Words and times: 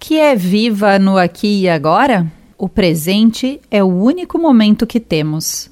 que 0.00 0.18
é 0.18 0.34
viva 0.34 0.98
no 0.98 1.18
aqui 1.18 1.60
e 1.60 1.68
agora? 1.68 2.26
O 2.56 2.68
presente 2.70 3.60
é 3.70 3.84
o 3.84 3.86
único 3.86 4.38
momento 4.38 4.86
que 4.86 4.98
temos. 4.98 5.70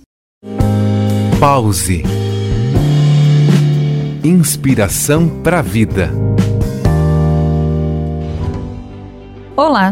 Pause. 1.40 2.02
Inspiração 4.22 5.28
para 5.42 5.60
a 5.60 5.62
vida. 5.62 6.10
Olá, 9.56 9.90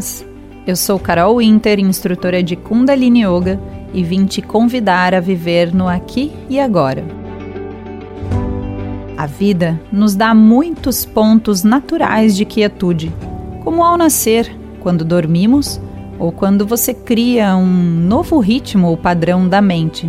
eu 0.67 0.77
sou 0.77 0.99
Carol 0.99 1.39
Winter, 1.39 1.81
instrutora 1.81 2.43
de 2.43 2.57
Kundalini 2.57 3.25
Yoga, 3.25 3.59
e 3.95 4.05
vim 4.05 4.27
te 4.27 4.43
convidar 4.43 5.15
a 5.15 5.21
viver 5.21 5.75
no 5.75 5.89
aqui 5.89 6.31
e 6.51 6.61
agora. 6.61 7.03
A 9.17 9.25
vida 9.25 9.81
nos 9.91 10.15
dá 10.15 10.35
muitos 10.35 11.07
pontos 11.07 11.63
naturais 11.63 12.37
de 12.37 12.45
quietude, 12.45 13.11
como 13.67 13.83
ao 13.83 13.99
nascer, 13.99 14.49
quando 14.79 15.05
dormimos 15.05 15.81
ou 16.21 16.31
quando 16.31 16.65
você 16.65 16.95
cria 16.95 17.57
um 17.57 17.67
novo 17.67 18.39
ritmo 18.39 18.87
ou 18.87 18.97
padrão 18.97 19.49
da 19.49 19.61
mente. 19.61 20.09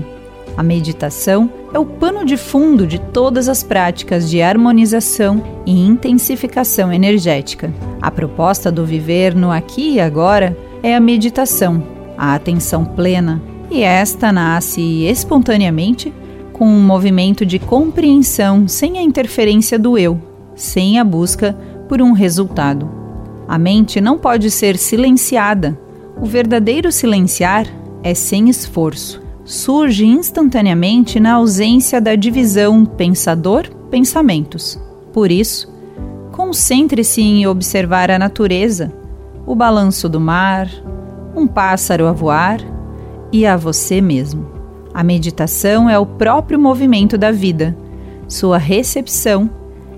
A 0.56 0.62
meditação 0.62 1.50
é 1.74 1.80
o 1.80 1.84
pano 1.84 2.24
de 2.24 2.38
fundo 2.38 2.86
de 2.86 3.00
todas 3.00 3.50
as 3.50 3.64
práticas 3.64 4.30
de 4.30 4.44
harmonização 4.44 5.44
e 5.66 5.72
intensificação 5.72 6.94
energética. 6.94 7.74
A 8.00 8.12
proposta 8.12 8.72
do 8.72 8.86
viver 8.86 9.34
no 9.34 9.50
aqui 9.50 9.94
e 9.94 10.00
agora 10.00 10.56
é 10.84 10.96
a 10.96 11.00
meditação, 11.00 11.82
a 12.16 12.36
atenção 12.36 12.86
plena, 12.86 13.42
e 13.72 13.82
esta 13.82 14.32
nasce 14.32 15.04
espontaneamente 15.06 16.14
com 16.54 16.68
um 16.68 16.86
movimento 16.86 17.44
de 17.44 17.58
compreensão 17.58 18.68
sem 18.68 19.00
a 19.00 19.02
interferência 19.02 19.80
do 19.80 19.98
eu, 19.98 20.22
sem 20.54 21.00
a 21.00 21.04
busca 21.04 21.58
por 21.90 22.04
um 22.04 22.12
resultado. 22.12 22.97
A 23.48 23.58
mente 23.58 24.02
não 24.02 24.18
pode 24.18 24.52
ser 24.52 24.78
silenciada. 24.78 25.80
O 26.22 26.26
verdadeiro 26.26 26.92
silenciar 26.92 27.66
é 28.04 28.14
sem 28.14 28.50
esforço 28.50 29.28
surge 29.48 30.06
instantaneamente 30.06 31.22
na 31.22 31.36
ausência 31.36 32.02
da 32.02 32.16
divisão 32.16 32.86
pensador-pensamentos. 32.86 34.78
Por 35.14 35.32
isso, 35.32 35.74
concentre-se 36.34 37.22
em 37.22 37.48
observar 37.48 38.12
a 38.12 38.20
natureza, 38.20 38.92
o 39.46 39.56
balanço 39.56 40.10
do 40.10 40.20
mar, 40.20 40.70
um 41.34 41.48
pássaro 41.48 42.08
a 42.08 42.12
voar 42.12 42.60
e 43.32 43.46
a 43.46 43.56
você 43.56 44.02
mesmo. 44.02 44.52
A 44.94 45.02
meditação 45.02 45.90
é 45.90 45.98
o 45.98 46.06
próprio 46.06 46.60
movimento 46.60 47.18
da 47.18 47.32
vida, 47.32 47.74
sua 48.28 48.58
recepção 48.58 49.50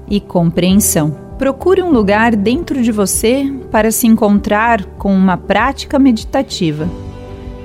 e 0.08 0.20
compreensão. 0.20 1.28
Procure 1.40 1.82
um 1.82 1.90
lugar 1.90 2.36
dentro 2.36 2.84
de 2.84 2.92
você 2.92 3.52
para 3.72 3.92
se 3.92 4.06
encontrar 4.06 4.86
com 4.98 5.12
uma 5.12 5.38
prática 5.38 5.98
meditativa 5.98 6.88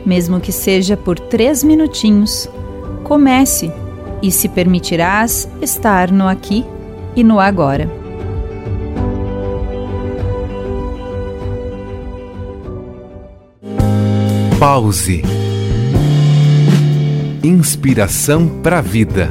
mesmo 0.05 0.41
que 0.41 0.53
seja 0.53 0.97
por 0.97 1.19
três 1.19 1.64
minutinhos. 1.64 2.48
Comece 3.02 3.72
e 4.22 4.30
se 4.30 4.48
permitirás 4.48 5.48
estar 5.61 6.11
no 6.11 6.28
aqui 6.28 6.64
e 7.17 7.25
no 7.25 7.41
agora. 7.41 7.89
Pause. 14.58 15.22
Inspiração 17.42 18.48
para 18.62 18.78
a 18.78 18.83
vida. 18.83 19.30